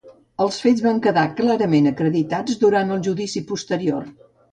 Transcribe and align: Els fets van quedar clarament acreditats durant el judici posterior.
Els 0.43 0.55
fets 0.61 0.79
van 0.85 1.01
quedar 1.07 1.25
clarament 1.39 1.89
acreditats 1.89 2.57
durant 2.65 2.95
el 2.97 3.05
judici 3.09 3.45
posterior. 3.53 4.09